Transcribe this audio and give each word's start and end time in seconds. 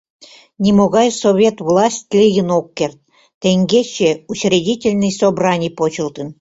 Нимогай 0.63 1.09
совет 1.21 1.55
власть 1.67 2.07
лийын 2.19 2.49
ок 2.59 2.67
керт, 2.77 2.97
теҥгече 3.41 4.09
Учредительный 4.31 5.13
собраний 5.21 5.75
почылтын. 5.77 6.27